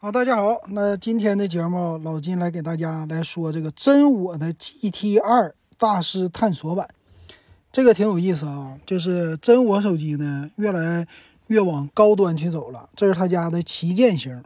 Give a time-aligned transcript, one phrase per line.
[0.00, 6.88] 好，大家好，那今天的节目，老金来给大家来说这个真我的 GT 二大师探索版，
[7.72, 8.78] 这个挺有意思啊。
[8.86, 11.04] 就是真我手机呢，越来
[11.48, 12.88] 越往高端去走了。
[12.94, 14.40] 这是他家的旗舰型。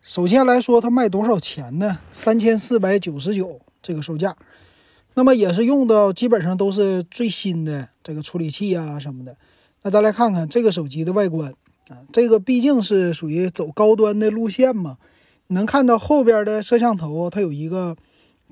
[0.00, 1.98] 首先来说，它卖多少钱呢？
[2.14, 4.34] 三千四百九十九这个售价。
[5.12, 9.36] 那么也是用的基本上都是最新的这个处理器啊什么的。
[9.82, 11.52] 那咱来看看这个手机的外观。
[11.88, 14.96] 啊，这个毕竟是属于走高端的路线嘛，
[15.48, 17.96] 能看到后边的摄像头，它有一个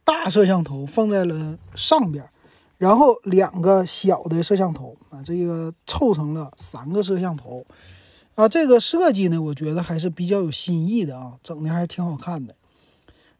[0.04, 2.24] 大摄像头放在了上边，
[2.76, 7.64] 然后两个小的摄像头啊，这个凑成了三个摄像头
[8.34, 8.46] 啊。
[8.46, 12.54] 这个设计呢，我觉得还是比较有新意的啊，整的还是挺好看的。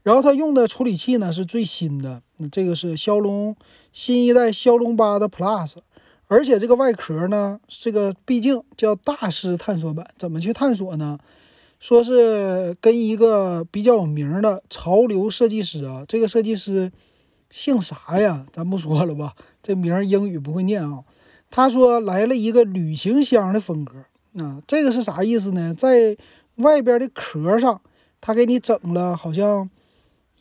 [0.02, 3.54] 然后它用的处理器呢是最新的，那这个是骁龙
[3.92, 5.74] 新一代骁龙八的 Plus。
[6.32, 11.18] 而且这个外壳呢，这个毕竟叫大师探索版，怎么去探索呢？
[11.78, 16.90] 说是跟一个比较有名的潮流设计师啊，这个设计师
[17.50, 18.46] 姓啥呀？
[18.50, 21.04] 咱不说了吧，这名英语不会念啊。
[21.50, 23.92] 他说来了一个旅行箱的风格
[24.42, 25.74] 啊，这个是啥意思呢？
[25.74, 26.16] 在
[26.56, 27.78] 外边的壳上，
[28.22, 29.68] 他给你整了好像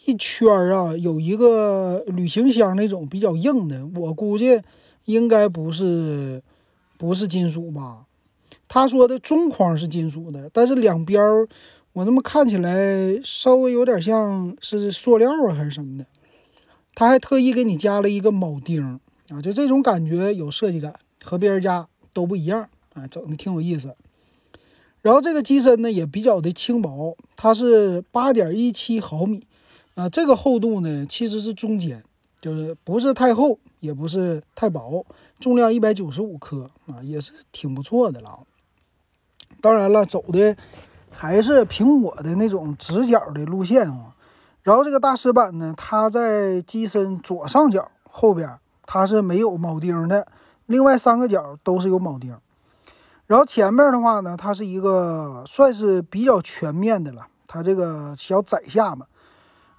[0.05, 4.61] 一圈啊，有一个旅行箱那种比较硬的，我估计。
[5.05, 6.41] 应该不是，
[6.97, 8.05] 不是金属吧？
[8.67, 11.21] 他说的中框是金属的，但是两边
[11.93, 16.05] 我那么看起来稍微有点像是塑料啊，还是什么的。
[16.95, 23.95] 他还特意给你加了一个铆钉啊，就这种感觉有设计感，和别人家都不一样啊，整的挺有意思。
[25.01, 29.47] 然后这个机身呢也比较的轻薄，它是八点一七毫米
[29.95, 32.03] 啊，这个厚度呢其实是中间，
[32.39, 33.59] 就是不是太厚。
[33.81, 35.05] 也不是太薄，
[35.39, 38.39] 重量一百九十五克啊，也是挺不错的了。
[39.59, 40.55] 当然了，走的
[41.09, 44.15] 还是苹果的那种直角的路线啊。
[44.61, 50.27] 然后这个大师版呢，它在机身左上角后边它是没有铆钉的，
[50.67, 52.37] 另外三个角都是有铆钉。
[53.25, 59.07] 然后前面的话呢，它是一个算是比较全面的了，它这个小窄下嘛，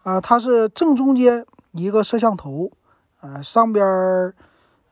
[0.03, 2.73] 啊，它是正中间一个摄像头。
[3.23, 4.35] 呃，上边儿，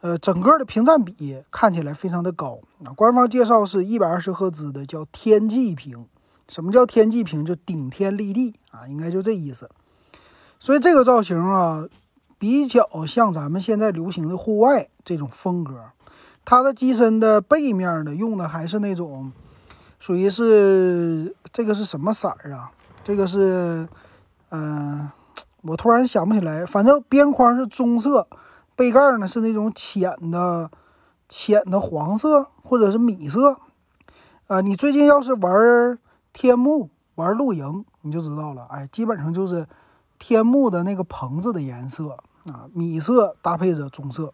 [0.02, 2.60] 呃，整个的屏占比看起来非常的高。
[2.78, 6.06] 那官方介绍是一百二十赫兹的，叫天际屏。
[6.48, 7.44] 什么叫天际屏？
[7.44, 9.68] 就顶天立地啊，应该就这意思。
[10.60, 11.84] 所以这个造型啊，
[12.38, 15.74] 比较像咱们现在流行的户外这种风格。
[16.44, 19.32] 它的机身的背面呢，用的还是那种，
[19.98, 22.70] 属于是这个是什么色儿啊？
[23.02, 23.88] 这个是，
[24.50, 25.10] 嗯。
[25.62, 28.26] 我突然想不起来，反正边框是棕色，
[28.74, 30.70] 背盖呢是那种浅的、
[31.28, 33.58] 浅的黄色或者是米色。
[34.46, 35.98] 啊，你最近要是玩
[36.32, 38.66] 天幕、玩露营，你就知道了。
[38.70, 39.66] 哎，基本上就是
[40.18, 42.16] 天幕的那个棚子的颜色
[42.46, 44.32] 啊，米色搭配着棕色，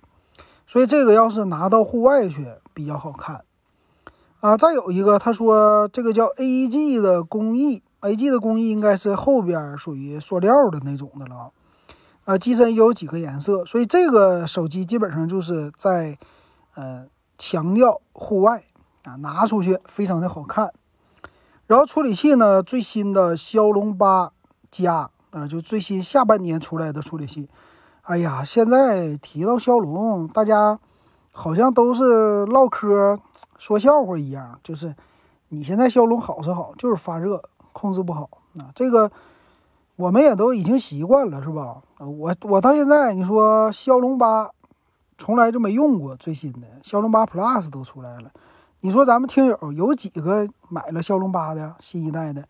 [0.67, 3.43] 所以这个要是拿到户外去比较好看。
[4.41, 7.83] 啊，再有一个，他说这个叫 AEG 的工艺。
[8.01, 11.51] A.G 的工艺应该是后边属于塑料的那种的了，
[12.25, 16.19] 啊，机身也有几个颜色，所以这个手机基本上就是在，
[16.75, 17.07] 呃，
[17.39, 18.63] 强调户外
[19.05, 20.73] 啊，拿出去非常的好看。
[21.67, 24.31] 然后处理器呢，最新的骁龙八
[24.71, 27.49] 加啊，就最新下半年出来的处理器。
[28.03, 30.79] 哎呀，现在提到骁龙，大家
[31.33, 33.19] 好像都是唠嗑
[33.59, 34.95] 说笑话一样，就是
[35.49, 37.43] 你现在骁龙好是好，就是发热。
[37.77, 38.27] 控制不好
[38.59, 39.11] 啊，这个
[39.97, 41.83] 我们也都已经习惯了，是吧？
[41.99, 44.51] 我我到现在你说骁龙八
[45.19, 48.31] 从来就没用过最新的骁龙八 Plus 都出来了，
[48.81, 52.49] 你说咱们听友有几个买了骁龙八的新一代的？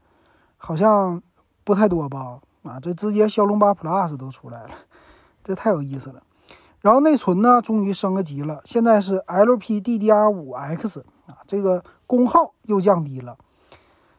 [0.59, 1.20] 好像
[1.65, 2.38] 不太多吧？
[2.62, 4.70] 啊，这直接骁龙八 Plus 都出来了，
[5.42, 6.22] 这太有意思了。
[6.82, 13.36] 然后内存呢，终于升个级了，现在是 LPDDR5X 啊，这个功耗又降低了。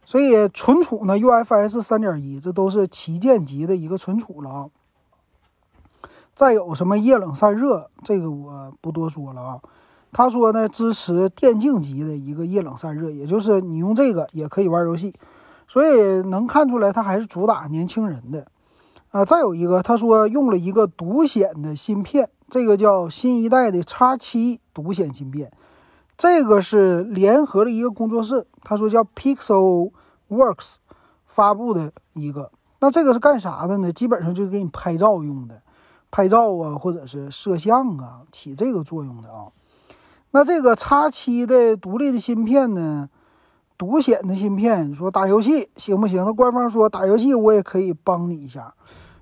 [0.07, 4.69] 所以存储呢，UFS 三点一，这都是旗舰级的一个存储了啊。
[6.33, 9.59] 再有什么液冷散热，这个我不多说了啊。
[10.13, 15.13] 他说呢，支持电竞级的一个液冷散热，也就是你用这个也可以玩游戏。
[15.67, 18.47] 所以能看出来，它还是主打年轻人的
[19.11, 19.25] 啊。
[19.25, 25.51] 再有一个，他说用了一个独显的芯片，这个叫新一代的叉七独显芯片。
[26.17, 29.91] 这个是联合了一个工作室，他说叫 Pixel
[30.29, 30.75] Works
[31.25, 32.51] 发布的一个。
[32.79, 33.91] 那这个是干啥的呢？
[33.91, 35.61] 基本上就是给你拍照用的，
[36.11, 39.47] 拍照啊，或者是摄像啊，起这个作用的啊。
[40.31, 43.09] 那这个叉七的独立的芯片呢，
[43.77, 46.23] 独显的芯片，说打游戏行不行？
[46.23, 48.73] 那官方说打游戏我也可以帮你一下，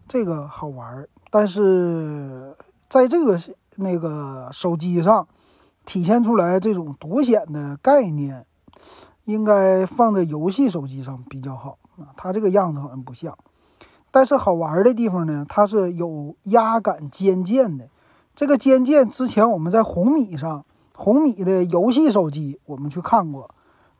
[0.07, 1.07] 这个好玩。
[1.29, 2.55] 但是
[2.89, 3.37] 在这个
[3.77, 5.27] 那个手机上
[5.85, 8.45] 体现出来这种独显的概念，
[9.25, 12.09] 应该放在游戏手机上比较好啊。
[12.15, 13.37] 它这个样子好像不像。
[14.09, 17.89] 但是好玩的地方呢，它是有压感肩键的。
[18.33, 23.49] 这个肩键之前我们在红米上，红米的游戏手机我们去看过，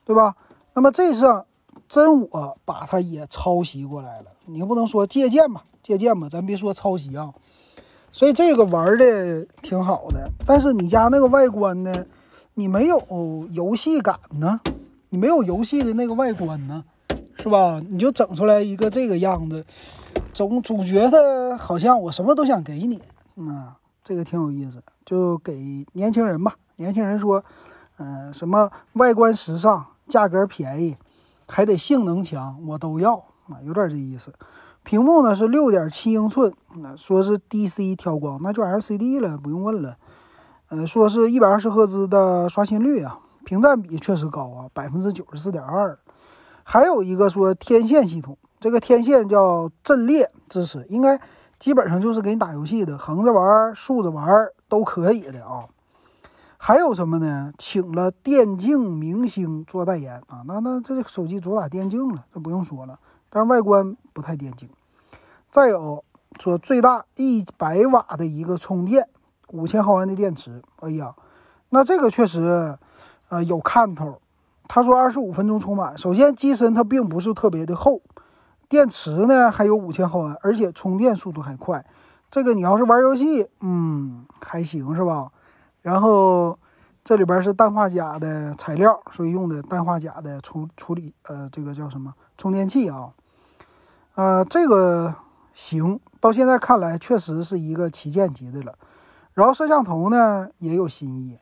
[0.05, 0.35] 对吧？
[0.73, 1.45] 那么这次
[1.87, 7.33] 真我把它也抄袭过来了，你不能说借鉴吧，借鉴吧，咱别说抄袭啊。
[8.11, 12.05] 所以这个玩的挺好的，但是你家那个外观呢，
[12.53, 13.01] 你没有
[13.51, 14.59] 游戏感呢，
[15.09, 16.83] 你没有游戏的那个外观呢，
[17.37, 17.81] 是吧？
[17.89, 19.65] 你就整出来一个这个样子，
[20.33, 23.01] 总总觉得好像我什么都想给你，
[23.49, 26.55] 啊，这个挺有意思，就给年轻人吧。
[26.77, 27.43] 年轻人说，
[27.97, 29.85] 嗯，什么外观时尚。
[30.07, 30.95] 价格便宜，
[31.47, 33.15] 还得性能强，我都要
[33.49, 34.31] 啊，有点这意思。
[34.83, 39.97] 屏幕呢是六点七英寸，那说是 DC 调光，那就 LCD 了，不用问了。
[40.69, 45.97] 呃，说是一百二十赫兹的刷新率啊，屏占比确实高啊，百分之九十四点二。
[46.63, 51.21] 还有一个说天线系统，这个天线叫阵列支持，应该
[51.59, 55.65] 基本上就是给你打游戏的，横着玩、竖着玩都可以的啊。
[56.57, 57.53] 还有什么呢？
[57.59, 62.97] 请了电竞明星做代言啊，那那这个手机主打电竞了，那不用说了。
[63.29, 64.67] 但是外观不太电竞。
[65.47, 66.03] 再有
[66.39, 69.07] 说最大一百瓦的一个充电，
[69.49, 70.63] 五千毫安的电池。
[70.77, 71.13] 哎呀，
[71.69, 72.77] 那这个确实，
[73.35, 74.21] 呃，有看头。
[74.67, 75.97] 他说二十五分钟充满。
[75.97, 78.01] 首先机身它并不是特别的厚，
[78.69, 81.85] 电池呢还有五千毫安，而且充电速度还快。
[82.31, 85.31] 这个你要是玩游戏，嗯，还行是吧？
[85.81, 86.57] 然后
[87.03, 93.09] 这里边是氮化镓的材料，所以用的氮化镓的处处理，呃，这个叫什么充电器啊？
[94.15, 95.13] 呃，这个
[95.53, 98.75] 行，到现在看来确实是一个旗舰级的了。
[99.33, 101.37] 然后摄像头呢也有新意，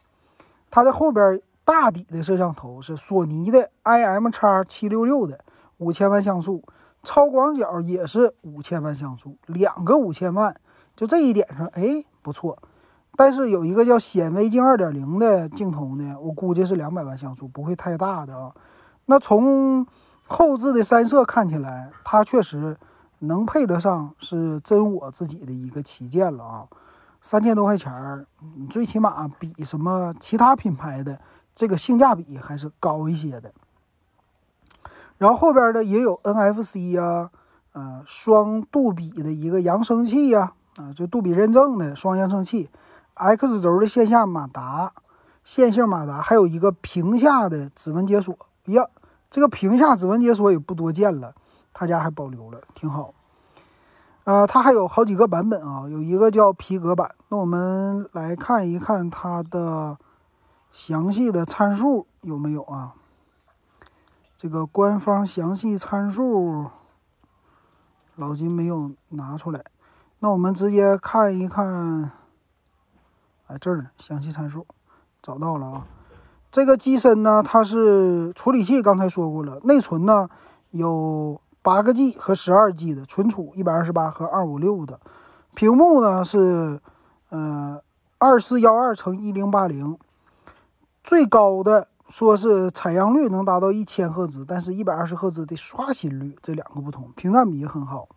[0.72, 5.40] 它的后边大底的摄像头是索尼的 IM x 七六六的
[5.78, 6.64] 五千万像素，
[7.04, 10.56] 超广角也是五千万像素，两个五千万，
[10.96, 12.58] 就这一点上，哎，不错。
[13.16, 18.52] 但是有一个叫显微镜二点零的镜头呢，我估计是两百万像素，不会太大的啊。
[19.06, 19.86] 那从
[20.26, 22.76] 后置的三摄看起来，它确实
[23.20, 26.68] 能配得上是真我自己的一个旗舰了啊。
[27.22, 28.26] 三千多块钱儿，
[28.70, 31.20] 最起码比什么其他品牌的
[31.56, 33.52] 这个性价比还是高一些的。
[35.18, 37.30] 然后后边的也有 NFC 呀，
[37.74, 42.70] 呃，双杜比的一个扬声器呀，啊，就杜比认证的双扬声器。
[43.14, 44.92] X 轴的线下马达、
[45.44, 48.36] 线性马达，还有一个屏下的指纹解锁。
[48.66, 48.88] 呀，
[49.30, 51.36] 这个屏下指纹解锁也不多见了，
[51.74, 53.14] 他家还保留了，挺好。
[54.26, 57.14] 呃，它还有好几个版本啊，有一个叫皮革版。
[57.30, 59.98] 那我们来看一看它的
[60.74, 62.96] 详细的参数有没有啊？
[64.36, 66.66] 这个官方详细参数，
[68.16, 69.64] 老金没有拿出来。
[70.18, 72.12] 那我们直接看一看。
[73.46, 74.66] 哎这儿呢，详细参数
[75.22, 75.88] 找到了啊。
[76.50, 79.60] 这个机身呢，它是处理器，刚才说过了。
[79.66, 80.28] 内存呢
[80.72, 85.00] 有八个 G 和十二 G 的存储，一百二十八和二五六的。
[85.54, 86.82] 屏幕呢是
[87.30, 87.80] 呃
[88.18, 90.00] 二四幺二乘一零八零，
[91.04, 97.12] 最高的说是采样率能达到一千赫兹，但是一百二十赫兹的刷新率，这两个不同。
[97.16, 98.08] 屏占比也很好。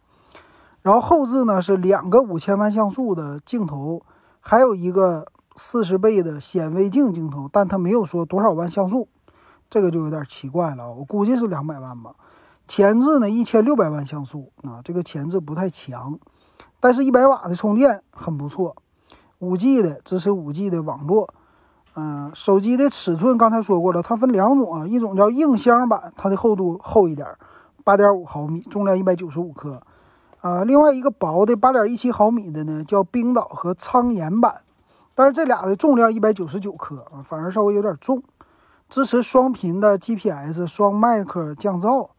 [0.82, 4.02] 然后后置呢是两个五千万像素的镜头。
[4.38, 5.26] 还有一个
[5.56, 9.08] 四十倍的显微镜镜头，但它没有说多少万像素，
[9.68, 10.92] 这个就有点奇怪了。
[10.92, 12.14] 我估计是两百万吧。
[12.68, 16.20] 前置呢一千六百万像素啊，这个前置不太强，
[16.78, 18.76] 但是一百瓦的充电很不错。
[19.40, 21.34] 五 G 的支持五 G 的网络。
[21.98, 27.26] 嗯，手机的尺寸刚才说过了，它分两种啊，一种叫硬箱版，它的厚度厚一点，
[27.84, 29.80] 八点五毫米，重量一百九十五克。
[30.42, 34.60] 啊，另外一个薄的八点一七毫米的呢，叫冰岛和苍岩版，
[35.14, 38.22] 但是这俩的重量一百九十九克啊，反而稍微有点重。
[38.88, 42.10] 支持双频的 GPS，双麦克降噪，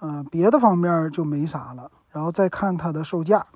[0.00, 1.90] 嗯，别的方面就没啥了。
[2.10, 3.46] 然后再看它的售价，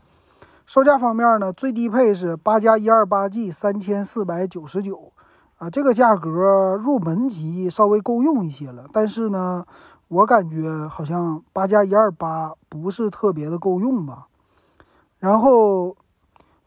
[0.67, 5.11] 售价方面呢，最低配是八加一二八 G，三千四百九十九
[5.59, 9.65] 啊，这个价格入门级稍微够用一些了，但是呢。
[10.11, 14.29] 我感觉好像八加一二八不是特别的够用吧，
[15.19, 15.95] 然后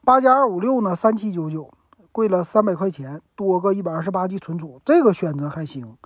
[0.06, 1.72] 八加二五六呢三七九九，
[2.12, 5.98] 贵了三百块钱，多个一百二十八 G 存储，这个选择还行。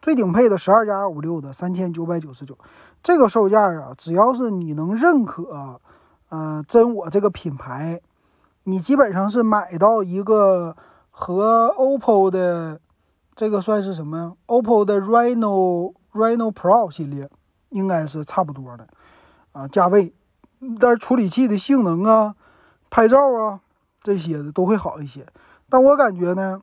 [0.00, 2.56] 最顶配的十二加二五六的三千九百九十九，
[3.02, 5.78] 这个售价啊，只要是你能认可，
[6.30, 8.00] 呃，真我这个品牌，
[8.64, 10.74] 你基本上是买到一个
[11.20, 12.80] 和 OPPO 的
[13.34, 17.28] 这个算是什么呀？OPPO 的 Reno Reno Pro 系列
[17.70, 18.86] 应该是差不多的
[19.50, 20.14] 啊，价位，
[20.78, 22.36] 但是处理器的性能啊、
[22.88, 23.58] 拍照啊
[24.00, 25.26] 这些的都会好一些。
[25.68, 26.62] 但我感觉呢。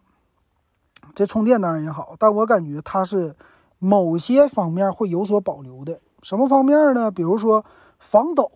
[1.13, 3.35] 这充电当然也好，但我感觉它是
[3.77, 6.01] 某些方面会有所保留的。
[6.24, 7.12] 什么方面呢？
[7.12, 7.63] 比如说
[8.00, 8.50] 防抖，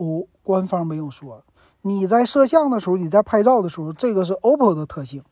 [0.44, 1.44] 官方没有说。
[1.84, 5.24] 你在摄像的时候，你在拍照的时候，这个是 OPPO 的特性，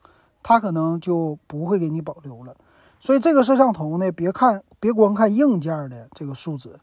[0.44, 2.56] 它可能就不会给你保留了。
[3.00, 6.80] 所以这个摄像头呢，别看别光看硬件的这个数值，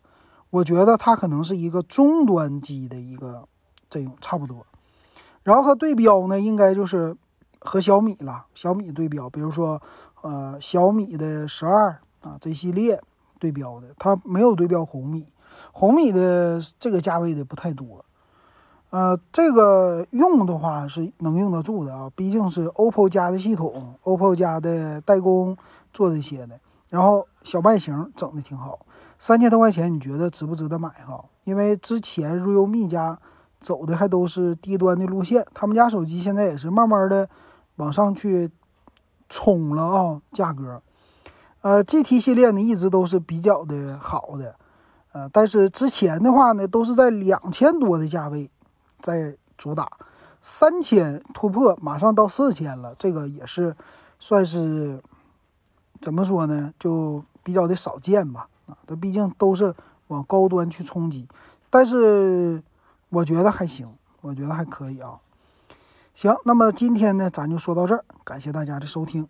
[0.51, 3.49] 我觉得它可能是一个中端机的一个
[3.89, 4.67] 这种差不多。
[5.43, 7.17] 然后它对标呢，应该就是。
[7.67, 9.81] 和小米了，小米对标，比如说，
[10.21, 13.01] 呃，小米的十二啊这系列
[13.39, 15.25] 对标的，它没有对标红米，
[15.73, 18.05] 红米的这个价位的不太多，
[18.95, 25.57] 呃，这个用的话是能用得住的啊，毕竟是 OPPO 家的系统，OPPO 家的代工
[25.93, 26.61] 做这些的，
[26.91, 28.87] 然后小外形整的挺好，
[29.19, 31.25] 三千多块钱你觉得值不值得买哈？
[31.43, 33.19] 因为之前 realme 家
[33.61, 37.29] 走的还都是低端的路线，他们家手机现在也是慢慢的。
[37.79, 38.49] 往上去
[39.29, 40.81] 冲了啊，价格，
[41.63, 44.55] 呃，GT 系列呢一直都是比较的好的，
[45.11, 48.49] 呃，但是之前的话呢都是在两千多的价位
[49.05, 49.99] 在主打，
[50.41, 53.77] 三千突破，马上到四千了，这个也是
[54.19, 55.03] 算是
[56.01, 59.75] 怎么说呢，就比较的少见吧，啊，它毕竟都是
[60.07, 61.29] 往高端去冲击，
[61.69, 62.63] 但是
[63.11, 65.21] 我觉得还行，我觉得还可以啊。
[66.15, 69.29] 行，那么今天呢，咱就说到这儿，感谢大家的收听。